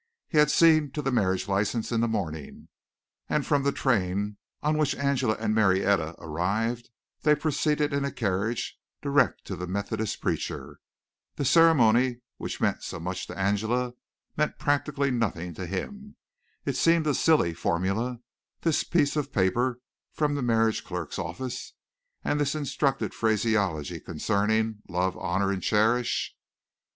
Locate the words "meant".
12.59-12.81, 14.35-14.57